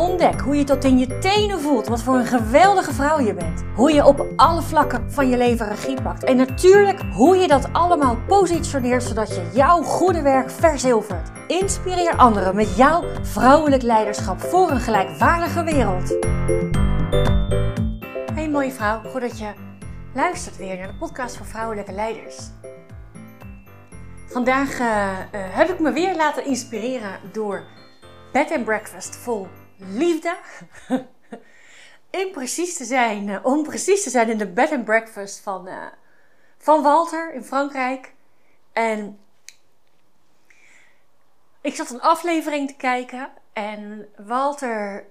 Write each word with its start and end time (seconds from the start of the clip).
Ontdek 0.00 0.40
hoe 0.40 0.56
je 0.56 0.64
tot 0.64 0.84
in 0.84 0.98
je 0.98 1.18
tenen 1.18 1.60
voelt 1.60 1.86
wat 1.86 2.02
voor 2.02 2.14
een 2.14 2.26
geweldige 2.26 2.92
vrouw 2.92 3.20
je 3.20 3.34
bent. 3.34 3.64
Hoe 3.74 3.92
je 3.92 4.04
op 4.04 4.26
alle 4.36 4.62
vlakken 4.62 5.12
van 5.12 5.28
je 5.28 5.36
leven 5.36 5.68
regie 5.68 6.02
pakt. 6.02 6.24
En 6.24 6.36
natuurlijk 6.36 7.00
hoe 7.12 7.36
je 7.36 7.48
dat 7.48 7.72
allemaal 7.72 8.16
positioneert 8.26 9.02
zodat 9.02 9.28
je 9.28 9.50
jouw 9.52 9.82
goede 9.82 10.22
werk 10.22 10.50
verzilvert. 10.50 11.30
Inspireer 11.46 12.16
anderen 12.16 12.56
met 12.56 12.76
jouw 12.76 13.04
vrouwelijk 13.22 13.82
leiderschap 13.82 14.40
voor 14.40 14.70
een 14.70 14.80
gelijkwaardige 14.80 15.64
wereld. 15.64 16.16
Hey 18.34 18.48
mooie 18.48 18.72
vrouw, 18.72 19.00
goed 19.10 19.20
dat 19.20 19.38
je 19.38 19.52
luistert 20.14 20.56
weer 20.56 20.76
naar 20.76 20.86
de 20.86 20.98
podcast 20.98 21.36
voor 21.36 21.46
vrouwelijke 21.46 21.92
leiders. 21.92 22.38
Vandaag 24.26 24.78
uh, 24.78 24.86
uh, 24.86 25.06
heb 25.32 25.68
ik 25.68 25.80
me 25.80 25.92
weer 25.92 26.16
laten 26.16 26.46
inspireren 26.46 27.18
door 27.32 27.62
Bed 28.32 28.52
and 28.52 28.64
Breakfast 28.64 29.16
vol 29.16 29.48
liefde. 29.80 30.36
in 32.10 32.30
precies 32.30 32.76
te 32.76 32.84
zijn, 32.84 33.28
uh, 33.28 33.44
om 33.44 33.62
precies 33.62 34.02
te 34.02 34.10
zijn 34.10 34.30
in 34.30 34.38
de 34.38 34.46
Bed 34.46 34.72
and 34.72 34.84
Breakfast 34.84 35.40
van, 35.40 35.68
van 36.58 36.82
Walter 36.82 37.34
in 37.34 37.44
Frankrijk. 37.44 38.12
En 38.72 39.18
ik 41.60 41.74
zat 41.74 41.90
een 41.90 42.00
aflevering 42.00 42.68
te 42.68 42.76
kijken 42.76 43.30
en 43.52 44.08
Walter 44.16 45.06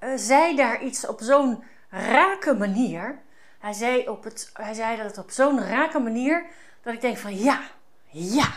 uh, 0.00 0.12
zei 0.16 0.56
daar 0.56 0.82
iets 0.82 1.06
op 1.06 1.20
zo'n 1.20 1.64
rake 1.90 2.54
manier. 2.54 3.22
Hij 3.58 3.72
zei, 3.72 4.08
op 4.08 4.24
het, 4.24 4.50
hij 4.52 4.74
zei 4.74 4.96
dat 4.96 5.06
het 5.06 5.18
op 5.18 5.30
zo'n 5.30 5.64
rake 5.64 5.98
manier 5.98 6.46
dat 6.82 6.94
ik 6.94 7.00
denk 7.00 7.16
van 7.16 7.36
ja, 7.36 7.60
ja. 8.10 8.48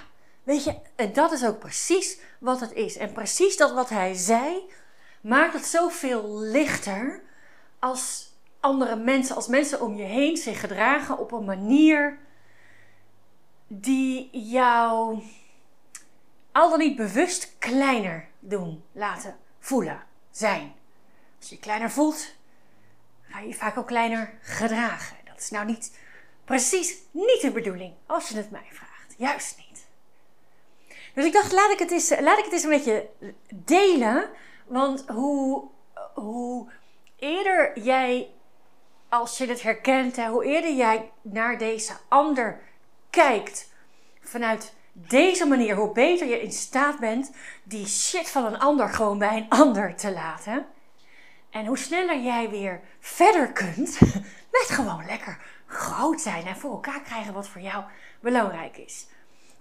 Weet 0.43 0.63
je, 0.63 0.75
en 0.95 1.13
dat 1.13 1.31
is 1.31 1.45
ook 1.45 1.59
precies 1.59 2.19
wat 2.39 2.59
het 2.59 2.71
is. 2.71 2.97
En 2.97 3.11
precies 3.11 3.57
dat 3.57 3.73
wat 3.73 3.89
hij 3.89 4.13
zei 4.13 4.69
maakt 5.23 5.53
het 5.53 5.65
zoveel 5.65 6.39
lichter 6.39 7.21
als 7.79 8.31
andere 8.59 8.95
mensen, 8.95 9.35
als 9.35 9.47
mensen 9.47 9.81
om 9.81 9.95
je 9.95 10.03
heen 10.03 10.37
zich 10.37 10.59
gedragen 10.59 11.17
op 11.17 11.31
een 11.31 11.45
manier 11.45 12.19
die 13.67 14.29
jou 14.31 15.23
al 16.51 16.69
dan 16.69 16.79
niet 16.79 16.95
bewust 16.95 17.55
kleiner 17.59 18.27
doen, 18.39 18.83
laten 18.91 19.37
voelen, 19.59 20.03
zijn. 20.31 20.73
Als 21.39 21.49
je 21.49 21.55
je 21.55 21.61
kleiner 21.61 21.91
voelt, 21.91 22.35
ga 23.29 23.39
je 23.39 23.47
je 23.47 23.53
vaak 23.53 23.77
ook 23.77 23.87
kleiner 23.87 24.33
gedragen. 24.41 25.17
Dat 25.25 25.39
is 25.39 25.49
nou 25.49 25.65
niet 25.65 25.97
precies 26.45 26.95
niet 27.11 27.41
de 27.41 27.51
bedoeling, 27.51 27.93
als 28.05 28.29
je 28.29 28.35
het 28.35 28.51
mij 28.51 28.67
vraagt. 28.69 29.13
Juist 29.17 29.57
niet. 29.57 29.85
Dus 31.13 31.25
ik 31.25 31.33
dacht, 31.33 31.51
laat 31.51 31.71
ik 31.71 31.79
het 31.79 31.91
eens, 31.91 32.09
laat 32.19 32.37
ik 32.37 32.43
het 32.43 32.53
eens 32.53 32.63
een 32.63 32.69
beetje 32.69 33.09
delen. 33.53 34.29
Want 34.67 35.03
hoe, 35.07 35.63
hoe 36.13 36.67
eerder 37.15 37.79
jij, 37.79 38.29
als 39.09 39.37
je 39.37 39.47
het 39.47 39.61
herkent, 39.61 40.25
hoe 40.25 40.45
eerder 40.45 40.73
jij 40.73 41.11
naar 41.21 41.57
deze 41.57 41.93
ander 42.07 42.61
kijkt 43.09 43.71
vanuit 44.21 44.73
deze 44.93 45.45
manier, 45.45 45.75
hoe 45.75 45.91
beter 45.91 46.27
je 46.27 46.41
in 46.41 46.51
staat 46.51 46.99
bent 46.99 47.31
die 47.63 47.87
shit 47.87 48.29
van 48.29 48.45
een 48.45 48.59
ander 48.59 48.89
gewoon 48.89 49.17
bij 49.17 49.37
een 49.37 49.49
ander 49.49 49.95
te 49.95 50.11
laten. 50.11 50.65
En 51.49 51.65
hoe 51.65 51.77
sneller 51.77 52.19
jij 52.19 52.49
weer 52.49 52.81
verder 52.99 53.51
kunt 53.51 53.99
met 54.55 54.67
gewoon 54.67 55.05
lekker 55.05 55.41
groot 55.67 56.21
zijn 56.21 56.45
en 56.45 56.57
voor 56.57 56.71
elkaar 56.71 57.01
krijgen 57.01 57.33
wat 57.33 57.47
voor 57.47 57.61
jou 57.61 57.83
belangrijk 58.19 58.77
is. 58.77 59.07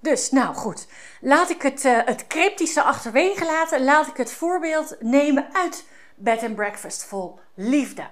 Dus, 0.03 0.31
nou 0.31 0.55
goed, 0.55 0.87
laat 1.21 1.51
ik 1.51 1.63
het, 1.63 1.85
uh, 1.85 1.99
het 2.05 2.27
cryptische 2.27 2.83
achterwege 2.83 3.45
laten. 3.45 3.85
Laat 3.85 4.07
ik 4.07 4.17
het 4.17 4.33
voorbeeld 4.33 4.97
nemen 5.01 5.49
uit 5.53 5.85
Bed 6.15 6.43
and 6.43 6.55
Breakfast 6.55 7.05
vol 7.05 7.39
liefde. 7.55 8.11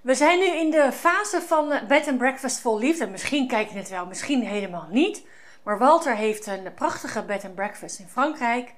We 0.00 0.14
zijn 0.14 0.38
nu 0.38 0.44
in 0.44 0.70
de 0.70 0.92
fase 0.92 1.40
van 1.40 1.72
eh, 1.72 1.86
Bed 1.86 2.08
and 2.08 2.18
Breakfast 2.18 2.60
vol 2.60 2.78
liefde. 2.78 3.06
Misschien 3.06 3.48
kijk 3.48 3.68
je 3.68 3.76
het 3.76 3.88
wel, 3.88 4.06
misschien 4.06 4.42
helemaal 4.42 4.86
niet. 4.90 5.26
Maar 5.62 5.78
Walter 5.78 6.16
heeft 6.16 6.46
een 6.46 6.74
prachtige 6.74 7.22
bed 7.22 7.44
and 7.44 7.54
breakfast 7.54 7.98
in 7.98 8.08
Frankrijk. 8.08 8.74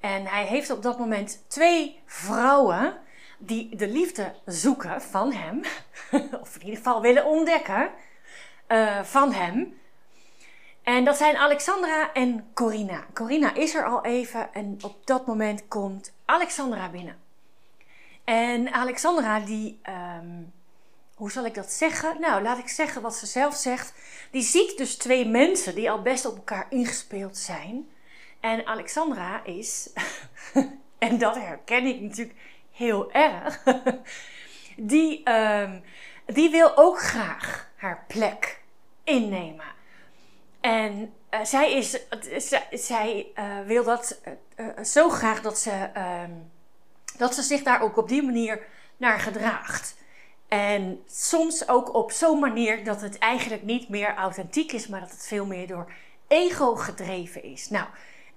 En 0.00 0.26
hij 0.26 0.44
heeft 0.44 0.70
op 0.70 0.82
dat 0.82 0.98
moment 0.98 1.44
twee 1.48 2.02
vrouwen 2.06 2.96
die 3.38 3.76
de 3.76 3.88
liefde 3.88 4.34
zoeken 4.44 5.02
van 5.02 5.32
hem. 5.32 5.60
Of 6.42 6.54
in 6.54 6.60
ieder 6.60 6.76
geval 6.76 7.00
willen 7.00 7.24
ontdekken 7.24 7.90
uh, 8.68 9.02
van 9.02 9.32
hem. 9.32 9.78
En 10.88 11.04
dat 11.04 11.16
zijn 11.16 11.36
Alexandra 11.36 12.12
en 12.12 12.50
Corina. 12.54 13.06
Corina 13.14 13.54
is 13.54 13.74
er 13.74 13.84
al 13.84 14.04
even 14.04 14.54
en 14.54 14.78
op 14.82 15.06
dat 15.06 15.26
moment 15.26 15.68
komt 15.68 16.12
Alexandra 16.24 16.88
binnen. 16.88 17.16
En 18.24 18.72
Alexandra 18.72 19.40
die... 19.40 19.80
Um, 20.20 20.52
hoe 21.14 21.30
zal 21.30 21.44
ik 21.44 21.54
dat 21.54 21.72
zeggen? 21.72 22.20
Nou, 22.20 22.42
laat 22.42 22.58
ik 22.58 22.68
zeggen 22.68 23.02
wat 23.02 23.16
ze 23.16 23.26
zelf 23.26 23.54
zegt. 23.54 23.92
Die 24.30 24.42
ziet 24.42 24.76
dus 24.76 24.96
twee 24.96 25.26
mensen 25.26 25.74
die 25.74 25.90
al 25.90 26.02
best 26.02 26.26
op 26.26 26.36
elkaar 26.36 26.66
ingespeeld 26.70 27.36
zijn. 27.36 27.88
En 28.40 28.66
Alexandra 28.66 29.44
is, 29.44 29.90
en 30.98 31.18
dat 31.18 31.34
herken 31.34 31.86
ik 31.86 32.00
natuurlijk 32.00 32.38
heel 32.72 33.12
erg, 33.12 33.62
die, 34.76 35.30
um, 35.30 35.82
die 36.26 36.50
wil 36.50 36.76
ook 36.76 37.00
graag 37.00 37.70
haar 37.76 38.04
plek 38.06 38.60
innemen. 39.04 39.76
En 40.60 41.12
uh, 41.30 41.44
zij, 41.44 41.72
is, 41.72 41.98
zij 42.70 43.26
uh, 43.38 43.60
wil 43.66 43.84
dat 43.84 44.20
zo 44.84 45.08
graag 45.08 45.42
dat 45.42 45.58
ze, 45.58 45.90
um, 46.24 46.50
dat 47.16 47.34
ze 47.34 47.42
zich 47.42 47.62
daar 47.62 47.82
ook 47.82 47.96
op 47.96 48.08
die 48.08 48.22
manier 48.22 48.66
naar 48.96 49.18
gedraagt. 49.18 49.96
En 50.48 51.02
soms 51.06 51.68
ook 51.68 51.94
op 51.94 52.12
zo'n 52.12 52.38
manier 52.38 52.84
dat 52.84 53.00
het 53.00 53.18
eigenlijk 53.18 53.62
niet 53.62 53.88
meer 53.88 54.14
authentiek 54.14 54.72
is, 54.72 54.86
maar 54.86 55.00
dat 55.00 55.10
het 55.10 55.26
veel 55.26 55.46
meer 55.46 55.66
door 55.66 55.92
ego 56.28 56.74
gedreven 56.74 57.42
is. 57.42 57.68
Nou, 57.68 57.86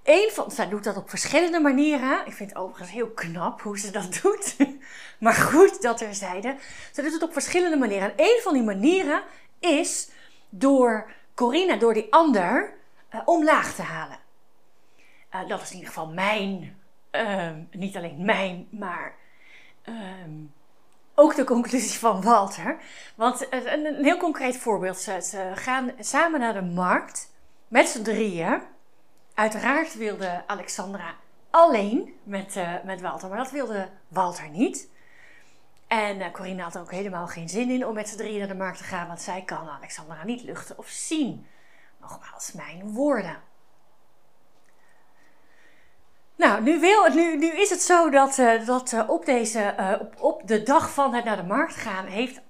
een 0.02 0.30
van, 0.32 0.50
zij 0.50 0.68
doet 0.68 0.84
dat 0.84 0.96
op 0.96 1.10
verschillende 1.10 1.60
manieren. 1.60 2.26
Ik 2.26 2.32
vind 2.32 2.48
het 2.50 2.58
overigens 2.58 2.90
heel 2.90 3.10
knap 3.10 3.60
hoe 3.60 3.78
ze 3.78 3.90
dat 3.90 4.14
doet. 4.22 4.56
maar 5.18 5.34
goed, 5.34 5.82
dat 5.82 5.98
terzijde. 5.98 6.56
Ze 6.92 7.02
doet 7.02 7.12
het 7.12 7.22
op 7.22 7.32
verschillende 7.32 7.76
manieren. 7.76 8.08
En 8.08 8.24
een 8.24 8.40
van 8.42 8.52
die 8.52 8.62
manieren 8.62 9.22
is 9.60 10.08
door 10.48 11.10
Corina, 11.34 11.76
door 11.76 11.94
die 11.94 12.12
ander, 12.12 12.74
uh, 13.14 13.20
omlaag 13.24 13.74
te 13.74 13.82
halen. 13.82 14.18
Uh, 15.34 15.48
dat 15.48 15.60
is 15.60 15.70
in 15.70 15.76
ieder 15.76 15.92
geval 15.92 16.08
mijn, 16.08 16.78
uh, 17.12 17.50
niet 17.70 17.96
alleen 17.96 18.24
mijn, 18.24 18.68
maar 18.70 19.14
ehm, 19.82 20.30
ook 21.14 21.34
de 21.34 21.44
conclusie 21.44 21.98
van 21.98 22.22
Walter. 22.22 22.78
Want 23.14 23.46
een, 23.50 23.84
een 23.84 24.04
heel 24.04 24.16
concreet 24.16 24.56
voorbeeld. 24.56 24.98
Ze, 24.98 25.50
gaan 25.54 25.92
samen 25.98 26.40
naar 26.40 26.54
de 26.54 26.62
markt 26.62 27.32
met 27.68 27.88
z'n 27.88 28.02
drieën. 28.02 28.62
Uiteraard 29.34 29.94
wilde 29.94 30.42
Alexandra 30.46 31.14
alleen 31.50 32.14
met, 32.22 32.54
met 32.84 33.00
Walter, 33.00 33.28
maar 33.28 33.38
dat 33.38 33.50
wilde 33.50 33.88
Walter 34.08 34.48
niet. 34.48 34.88
En 35.92 36.20
uh, 36.20 36.30
Corina 36.32 36.62
had 36.62 36.74
er 36.74 36.80
ook 36.80 36.90
helemaal 36.90 37.26
geen 37.26 37.48
zin 37.48 37.70
in 37.70 37.86
om 37.86 37.94
met 37.94 38.08
z'n 38.08 38.16
drieën 38.16 38.38
naar 38.38 38.48
de 38.48 38.54
markt 38.54 38.78
te 38.78 38.84
gaan, 38.84 39.06
want 39.06 39.20
zij 39.20 39.42
kan 39.42 39.68
Alexandra 39.68 40.24
niet 40.24 40.42
luchten 40.42 40.78
of 40.78 40.88
zien. 40.88 41.46
Nogmaals, 42.00 42.52
mijn 42.52 42.92
woorden. 42.92 43.36
Nou, 46.36 46.62
nu, 46.62 46.80
wil, 46.80 47.08
nu, 47.08 47.36
nu 47.36 47.50
is 47.50 47.70
het 47.70 47.82
zo 47.82 48.10
dat, 48.10 48.38
uh, 48.38 48.66
dat 48.66 48.92
uh, 48.92 49.08
op, 49.08 49.24
deze, 49.24 49.74
op, 50.00 50.22
op 50.22 50.48
de 50.48 50.62
dag 50.62 50.92
van 50.92 51.14
het 51.14 51.24
naar 51.24 51.36
de 51.36 51.42
markt 51.42 51.74
gaan 51.74 52.06
heeft, 52.06 52.40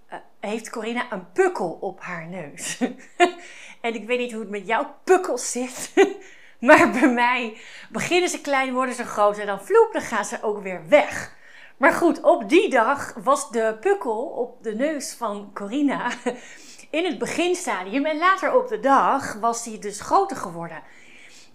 heeft 0.41 0.71
Corinna 0.71 1.13
een 1.13 1.33
pukkel 1.33 1.79
op 1.81 2.01
haar 2.01 2.27
neus. 2.27 2.81
en 3.81 3.95
ik 3.95 4.07
weet 4.07 4.19
niet 4.19 4.33
hoe 4.33 4.41
het 4.41 4.51
met 4.51 4.67
jouw 4.67 4.95
pukkels 5.05 5.51
zit. 5.51 5.93
maar 6.61 6.91
bij 6.91 7.13
mij 7.13 7.57
beginnen 7.91 8.29
ze 8.29 8.41
klein, 8.41 8.73
worden 8.73 8.95
ze 8.95 9.05
groot 9.05 9.39
en 9.39 9.47
dan 9.47 9.65
vloep, 9.65 9.89
dan 9.93 10.03
gaan 10.03 10.25
ze 10.25 10.43
ook 10.43 10.63
weer 10.63 10.89
weg. 10.89 11.41
Maar 11.83 11.93
goed, 11.93 12.21
op 12.21 12.49
die 12.49 12.71
dag 12.71 13.15
was 13.23 13.51
de 13.51 13.77
pukkel 13.81 14.19
op 14.23 14.63
de 14.63 14.75
neus 14.75 15.13
van 15.13 15.51
Corinna 15.55 16.11
in 16.91 17.05
het 17.05 17.19
beginstadium. 17.19 18.05
En 18.07 18.19
later 18.19 18.57
op 18.57 18.69
de 18.69 18.81
dag 18.81 19.35
was 19.35 19.65
die 19.65 19.79
dus 19.79 20.01
groter 20.01 20.37
geworden. 20.37 20.83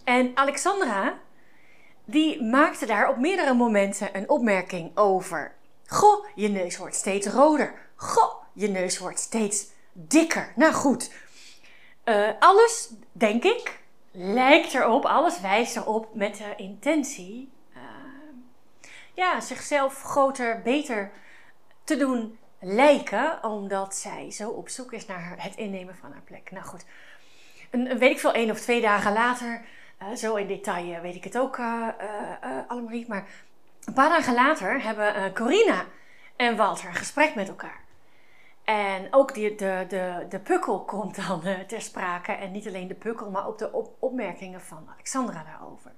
En 0.04 0.32
Alexandra, 0.36 1.20
die 2.06 2.44
maakte 2.44 2.86
daar 2.86 3.10
op 3.10 3.18
meerdere 3.18 3.54
momenten 3.54 4.18
een 4.18 4.30
opmerking 4.30 4.98
over. 4.98 5.56
Goh, 5.86 6.26
je 6.36 6.48
neus 6.48 6.78
wordt 6.78 6.96
steeds 6.96 7.28
roder. 7.28 7.74
Goh, 7.96 8.34
je 8.54 8.68
neus 8.68 8.98
wordt 9.00 9.20
steeds 9.20 9.66
dikker. 9.92 10.54
Nou 10.56 10.74
goed, 10.74 11.12
Uh, 12.06 12.30
alles, 12.40 12.94
denk 13.12 13.44
ik, 13.44 13.80
lijkt 14.12 14.74
erop, 14.74 15.06
alles 15.06 15.42
wijst 15.42 15.76
erop 15.76 16.08
met 16.14 16.38
de 16.38 16.54
intentie. 16.58 17.50
Ja, 19.18 19.40
zichzelf 19.40 20.02
groter, 20.02 20.62
beter 20.62 21.12
te 21.84 21.98
doen 21.98 22.40
lijken, 22.60 23.44
omdat 23.44 23.96
zij 23.96 24.32
zo 24.32 24.50
op 24.50 24.70
zoek 24.70 24.94
is 24.94 25.06
naar 25.06 25.36
het 25.38 25.56
innemen 25.56 25.96
van 25.96 26.12
haar 26.12 26.22
plek. 26.22 26.52
Nou 26.52 26.66
goed, 26.66 26.86
een, 27.72 27.98
weet 27.98 28.12
ik 28.12 28.20
veel, 28.20 28.34
één 28.34 28.52
of 28.52 28.60
twee 28.60 28.82
dagen 28.82 29.14
later, 29.14 29.62
uh, 30.02 30.16
zo 30.16 30.36
in 30.36 30.48
detail 30.48 31.02
weet 31.02 31.16
ik 31.16 31.24
het 31.24 31.38
ook 31.38 31.60
allemaal 32.68 32.90
niet, 32.90 33.08
maar 33.08 33.28
een 33.86 33.94
paar 33.94 34.10
dagen 34.10 34.34
later 34.34 34.82
hebben 34.82 35.34
Corina 35.34 35.86
en 36.36 36.56
Walter 36.56 36.88
een 36.88 36.96
gesprek 36.96 37.36
met 37.36 37.48
elkaar. 37.48 37.82
En 38.64 39.08
ook 39.12 39.34
die, 39.34 39.56
de, 39.56 39.86
de, 39.88 40.26
de 40.30 40.40
pukkel 40.40 40.84
komt 40.86 41.28
dan 41.28 41.42
ter 41.68 41.82
sprake. 41.82 42.32
En 42.32 42.52
niet 42.52 42.68
alleen 42.68 42.88
de 42.88 42.94
pukkel, 42.94 43.30
maar 43.30 43.48
ook 43.48 43.58
de 43.58 43.72
op, 43.72 43.96
opmerkingen 44.00 44.62
van 44.62 44.90
Alexandra 44.94 45.44
daarover. 45.44 45.92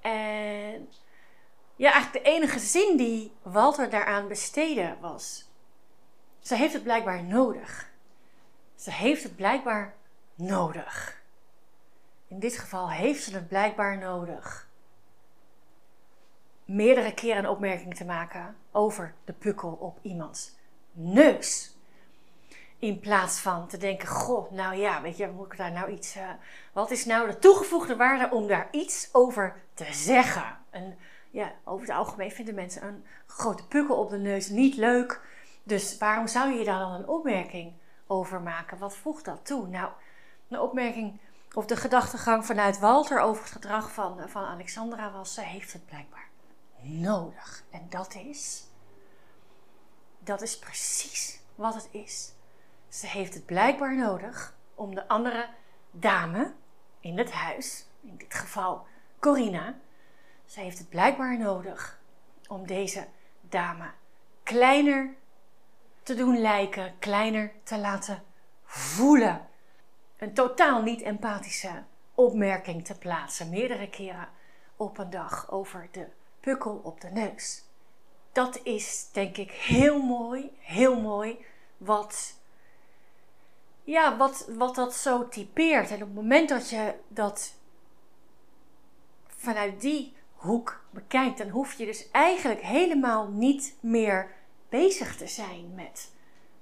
En 0.00 0.88
ja, 1.78 1.92
eigenlijk 1.92 2.24
de 2.24 2.30
enige 2.30 2.58
zin 2.58 2.96
die 2.96 3.32
Walter 3.42 3.90
daaraan 3.90 4.28
besteedde 4.28 4.96
was: 5.00 5.50
ze 6.40 6.54
heeft 6.54 6.72
het 6.72 6.82
blijkbaar 6.82 7.22
nodig. 7.22 7.90
Ze 8.74 8.90
heeft 8.90 9.22
het 9.22 9.36
blijkbaar 9.36 9.94
nodig. 10.34 11.22
In 12.28 12.38
dit 12.38 12.58
geval 12.58 12.90
heeft 12.90 13.22
ze 13.22 13.34
het 13.34 13.48
blijkbaar 13.48 13.98
nodig. 13.98 14.68
Meerdere 16.64 17.14
keren 17.14 17.38
een 17.38 17.50
opmerking 17.50 17.96
te 17.96 18.04
maken 18.04 18.56
over 18.72 19.14
de 19.24 19.32
pukkel 19.32 19.70
op 19.70 19.98
iemands 20.02 20.56
neus. 20.92 21.76
In 22.78 23.00
plaats 23.00 23.38
van 23.38 23.68
te 23.68 23.76
denken, 23.76 24.08
goh, 24.08 24.50
nou 24.50 24.76
ja, 24.76 25.02
weet 25.02 25.16
je, 25.16 25.28
moet 25.28 25.52
ik 25.52 25.58
daar 25.58 25.72
nou 25.72 25.90
iets... 25.90 26.16
Uh, 26.16 26.30
wat 26.72 26.90
is 26.90 27.04
nou 27.04 27.26
de 27.26 27.38
toegevoegde 27.38 27.96
waarde 27.96 28.34
om 28.34 28.46
daar 28.46 28.68
iets 28.70 29.08
over 29.12 29.62
te 29.74 29.92
zeggen? 29.92 30.58
En 30.70 30.98
ja, 31.30 31.52
over 31.64 31.86
het 31.86 31.96
algemeen 31.96 32.30
vinden 32.30 32.54
mensen 32.54 32.86
een 32.86 33.04
grote 33.26 33.66
pukkel 33.66 33.96
op 33.96 34.10
de 34.10 34.18
neus 34.18 34.48
niet 34.48 34.76
leuk. 34.76 35.20
Dus 35.62 35.98
waarom 35.98 36.26
zou 36.26 36.52
je 36.52 36.64
daar 36.64 36.78
dan 36.78 36.92
een 36.92 37.08
opmerking 37.08 37.72
over 38.06 38.40
maken? 38.40 38.78
Wat 38.78 38.96
voegt 38.96 39.24
dat 39.24 39.46
toe? 39.46 39.66
Nou, 39.66 39.92
een 40.48 40.60
opmerking 40.60 41.20
of 41.52 41.66
de 41.66 41.76
gedachtegang 41.76 42.46
vanuit 42.46 42.78
Walter 42.78 43.20
over 43.20 43.42
het 43.42 43.52
gedrag 43.52 43.92
van, 43.92 44.28
van 44.28 44.44
Alexandra 44.44 45.12
was, 45.12 45.34
ze 45.34 45.40
heeft 45.40 45.72
het 45.72 45.86
blijkbaar 45.86 46.28
nodig. 46.82 47.64
En 47.70 47.86
dat 47.88 48.14
is 48.14 48.68
dat 50.28 50.42
is 50.42 50.58
precies 50.58 51.40
wat 51.54 51.74
het 51.74 51.88
is. 51.90 52.32
Ze 52.88 53.06
heeft 53.06 53.34
het 53.34 53.46
blijkbaar 53.46 53.96
nodig 53.96 54.56
om 54.74 54.94
de 54.94 55.08
andere 55.08 55.48
dame 55.90 56.52
in 57.00 57.18
het 57.18 57.32
huis, 57.32 57.86
in 58.00 58.16
dit 58.16 58.34
geval 58.34 58.86
Corina, 59.18 59.78
ze 60.48 60.60
heeft 60.60 60.78
het 60.78 60.88
blijkbaar 60.88 61.38
nodig 61.38 62.00
om 62.48 62.66
deze 62.66 63.06
dame 63.40 63.90
kleiner 64.42 65.14
te 66.02 66.14
doen 66.14 66.40
lijken, 66.40 66.94
kleiner 66.98 67.52
te 67.62 67.78
laten 67.78 68.22
voelen. 68.64 69.48
Een 70.16 70.34
totaal 70.34 70.82
niet 70.82 71.02
empathische 71.02 71.82
opmerking 72.14 72.84
te 72.84 72.98
plaatsen, 72.98 73.50
meerdere 73.50 73.90
keren 73.90 74.28
op 74.76 74.98
een 74.98 75.10
dag 75.10 75.50
over 75.50 75.88
de 75.92 76.06
pukkel 76.40 76.80
op 76.82 77.00
de 77.00 77.08
neus 77.08 77.66
dat 78.38 78.60
is 78.62 79.08
denk 79.12 79.36
ik 79.36 79.50
heel 79.50 80.02
mooi, 80.02 80.50
heel 80.58 81.00
mooi, 81.00 81.44
wat, 81.76 82.34
ja, 83.84 84.16
wat, 84.16 84.46
wat 84.48 84.74
dat 84.74 84.94
zo 84.94 85.28
typeert. 85.28 85.90
En 85.90 85.94
op 85.94 86.00
het 86.00 86.14
moment 86.14 86.48
dat 86.48 86.70
je 86.70 86.94
dat 87.08 87.54
vanuit 89.26 89.80
die 89.80 90.16
hoek 90.38 90.80
bekijkt, 90.90 91.38
dan 91.38 91.48
hoef 91.48 91.72
je 91.72 91.86
dus 91.86 92.10
eigenlijk 92.10 92.60
helemaal 92.60 93.28
niet 93.28 93.74
meer 93.80 94.30
bezig 94.68 95.16
te 95.16 95.26
zijn 95.26 95.74
met 95.74 96.12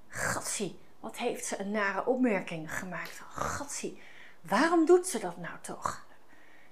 gatsie. 0.08 0.78
Wat 1.00 1.16
heeft 1.16 1.44
ze 1.44 1.60
een 1.60 1.70
nare 1.70 2.06
opmerking 2.06 2.74
gemaakt 2.74 3.22
gatsie. 3.30 4.02
Waarom 4.40 4.86
doet 4.86 5.06
ze 5.06 5.18
dat 5.18 5.36
nou 5.36 5.54
toch? 5.60 6.06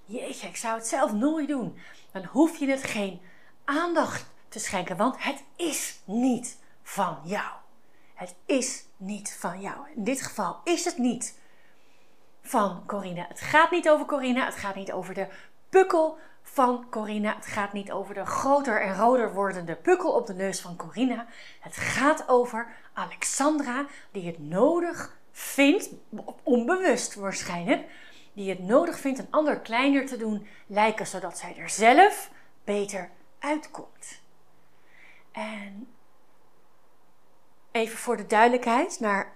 Jeetje, 0.05 0.49
ik 0.49 0.57
zou 0.57 0.75
het 0.77 0.87
zelf 0.87 1.13
nooit 1.13 1.49
doen. 1.49 1.79
Dan 2.13 2.25
hoef 2.25 2.57
je 2.59 2.67
het 2.69 2.83
geen 2.83 3.21
aandacht 3.65 4.27
te 4.49 4.59
schenken, 4.59 4.97
want 4.97 5.23
het 5.23 5.43
is 5.57 6.01
niet 6.05 6.59
van 6.83 7.19
jou. 7.25 7.53
Het 8.15 8.35
is 8.47 8.85
niet 8.97 9.37
van 9.39 9.61
jou. 9.61 9.77
In 9.95 10.05
dit 10.05 10.23
geval 10.23 10.61
is 10.65 10.85
het 10.85 10.99
niet 10.99 11.39
van 12.43 12.83
Corina. 12.87 13.27
Het 13.29 13.41
gaat 13.41 13.71
niet 13.71 13.89
over 13.89 14.07
Corina. 14.07 14.45
Het 14.45 14.55
gaat 14.55 14.75
niet 14.75 14.93
over 14.93 15.15
de 15.15 15.29
pukkel 15.69 16.19
van 16.45 16.87
Corina. 16.91 17.35
Het 17.35 17.47
gaat 17.47 17.73
niet 17.73 17.93
over 17.93 18.15
de 18.15 18.27
groter 18.27 18.81
en 18.81 18.97
roder 18.97 19.33
wordende 19.33 19.75
pukkel 19.75 20.13
op 20.13 20.27
de 20.27 20.35
neus 20.35 20.61
van 20.61 20.77
Corina. 20.77 21.27
Het 21.61 21.77
gaat 21.77 22.29
over 22.29 22.67
Alexandra, 22.93 23.87
die 24.11 24.27
het 24.27 24.39
nodig 24.39 25.17
vindt, 25.33 25.89
onbewust 26.43 27.15
waarschijnlijk, 27.15 27.91
die 28.33 28.51
het 28.51 28.59
nodig 28.59 28.99
vindt 28.99 29.19
een 29.19 29.31
ander 29.31 29.61
kleiner 29.61 30.07
te 30.07 30.17
doen 30.17 30.47
lijken, 30.67 31.07
zodat 31.07 31.39
zij 31.39 31.57
er 31.57 31.69
zelf 31.69 32.31
beter 32.65 33.11
uitkomt. 33.39 34.21
En 35.33 35.89
even 37.71 37.99
voor 37.99 38.17
de 38.17 38.27
duidelijkheid 38.27 39.01
naar 39.01 39.33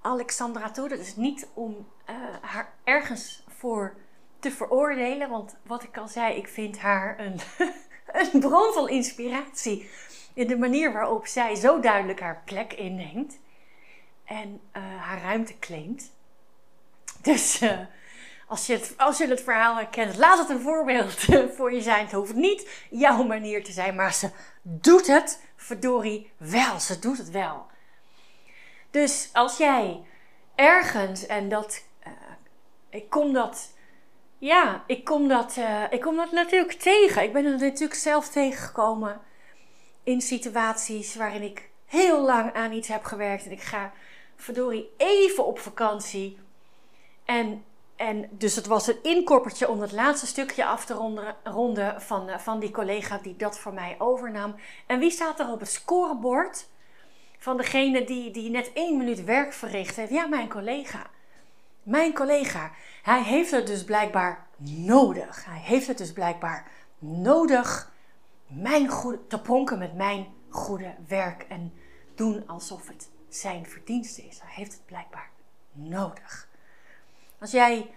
Alexandra 0.00 0.70
toe. 0.70 0.88
Dat 0.88 0.98
is 0.98 1.16
niet 1.16 1.48
om 1.54 1.88
uh, 2.10 2.16
haar 2.40 2.72
ergens 2.84 3.44
voor 3.48 3.94
te 4.40 4.50
veroordelen. 4.50 5.28
Want 5.28 5.56
wat 5.62 5.82
ik 5.82 5.96
al 5.96 6.08
zei, 6.08 6.34
ik 6.34 6.48
vind 6.48 6.78
haar 6.78 7.18
een, 7.18 7.40
een 8.32 8.40
bron 8.40 8.72
van 8.72 8.88
inspiratie. 8.88 9.90
In 10.34 10.46
de 10.46 10.58
manier 10.58 10.92
waarop 10.92 11.26
zij 11.26 11.54
zo 11.54 11.80
duidelijk 11.80 12.20
haar 12.20 12.42
plek 12.44 12.72
inneemt. 12.72 13.38
En 14.24 14.60
uh, 14.76 14.82
haar 15.00 15.22
ruimte 15.22 15.58
claimt. 15.58 16.12
Dus 17.22 17.62
uh, 17.62 17.78
als 18.50 18.66
je, 18.66 18.72
het, 18.72 18.94
als 18.96 19.18
je 19.18 19.26
het 19.28 19.42
verhaal 19.42 19.76
herkent, 19.76 20.16
laat 20.16 20.38
het 20.38 20.48
een 20.48 20.60
voorbeeld 20.60 21.14
voor 21.56 21.72
je 21.72 21.80
zijn. 21.80 22.04
Het 22.04 22.12
hoeft 22.12 22.34
niet 22.34 22.86
jouw 22.90 23.22
manier 23.22 23.64
te 23.64 23.72
zijn, 23.72 23.94
maar 23.94 24.14
ze 24.14 24.30
doet 24.62 25.06
het, 25.06 25.42
verdorie, 25.56 26.32
wel. 26.36 26.80
Ze 26.80 26.98
doet 26.98 27.18
het 27.18 27.30
wel. 27.30 27.66
Dus 28.90 29.30
als 29.32 29.56
jij 29.56 30.00
ergens, 30.54 31.26
en 31.26 31.48
dat, 31.48 31.84
uh, 32.06 32.12
ik 32.88 33.10
kom 33.10 33.32
dat, 33.32 33.72
ja, 34.40 34.84
ik 34.86 35.04
kom 35.04 35.28
dat, 35.28 35.56
uh, 35.58 35.84
ik 35.90 36.00
kom 36.00 36.16
dat 36.16 36.32
natuurlijk 36.32 36.72
tegen. 36.72 37.22
Ik 37.22 37.32
ben 37.32 37.44
er 37.44 37.58
natuurlijk 37.58 37.94
zelf 37.94 38.28
tegengekomen 38.28 39.20
in 40.02 40.20
situaties 40.20 41.14
waarin 41.14 41.42
ik 41.42 41.68
heel 41.86 42.24
lang 42.24 42.52
aan 42.52 42.72
iets 42.72 42.88
heb 42.88 43.04
gewerkt. 43.04 43.44
En 43.44 43.52
ik 43.52 43.62
ga, 43.62 43.92
verdorie, 44.36 44.90
even 44.96 45.46
op 45.46 45.58
vakantie. 45.58 46.38
En 47.24 47.64
en 48.00 48.28
dus 48.30 48.56
het 48.56 48.66
was 48.66 48.86
een 48.86 49.02
inkoppertje 49.02 49.68
om 49.68 49.80
het 49.80 49.92
laatste 49.92 50.26
stukje 50.26 50.64
af 50.64 50.84
te 50.84 50.94
ronden, 50.94 51.36
ronden 51.44 52.02
van, 52.02 52.28
eh, 52.28 52.38
van 52.38 52.60
die 52.60 52.70
collega 52.70 53.18
die 53.22 53.36
dat 53.36 53.58
voor 53.58 53.72
mij 53.72 53.94
overnam. 53.98 54.54
En 54.86 54.98
wie 54.98 55.10
staat 55.10 55.40
er 55.40 55.50
op 55.50 55.60
het 55.60 55.70
scorebord 55.70 56.68
van 57.38 57.56
degene 57.56 58.04
die, 58.04 58.30
die 58.30 58.50
net 58.50 58.70
één 58.72 58.96
minuut 58.96 59.24
werk 59.24 59.52
verricht 59.52 59.96
heeft? 59.96 60.10
Ja, 60.10 60.26
mijn 60.26 60.48
collega. 60.48 61.10
Mijn 61.90 62.14
collega. 62.14 62.70
Hij 63.02 63.22
heeft 63.22 63.50
het 63.50 63.66
dus 63.66 63.84
blijkbaar 63.84 64.46
nodig. 64.56 65.44
Hij 65.44 65.58
heeft 65.58 65.86
het 65.86 65.98
dus 65.98 66.12
blijkbaar 66.12 66.70
nodig 66.98 67.92
mijn 68.46 68.88
goede, 68.88 69.26
te 69.26 69.40
pronken 69.40 69.78
met 69.78 69.94
mijn 69.94 70.26
goede 70.48 70.94
werk 71.06 71.42
en 71.42 71.72
doen 72.14 72.46
alsof 72.46 72.88
het 72.88 73.10
zijn 73.28 73.66
verdienste 73.66 74.22
is. 74.22 74.40
Hij 74.40 74.52
heeft 74.54 74.72
het 74.72 74.86
blijkbaar 74.86 75.30
nodig. 75.72 76.48
Als 77.38 77.50
jij 77.50 77.94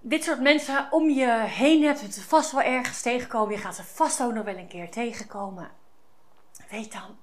dit 0.00 0.24
soort 0.24 0.40
mensen 0.40 0.88
om 0.90 1.10
je 1.10 1.44
heen 1.46 1.82
hebt, 1.82 2.00
het 2.00 2.22
vast 2.22 2.52
wel 2.52 2.62
ergens 2.62 3.02
tegenkomen, 3.02 3.54
je 3.54 3.60
gaat 3.60 3.76
ze 3.76 3.84
vast 3.84 4.22
ook 4.22 4.32
nog 4.32 4.44
wel 4.44 4.56
een 4.56 4.68
keer 4.68 4.90
tegenkomen. 4.90 5.70
Weet 6.70 6.92
dan, 6.92 7.16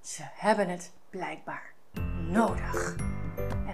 ze 0.00 0.22
hebben 0.24 0.68
het 0.68 0.92
blijkbaar 1.10 1.72
nodig. 2.30 2.96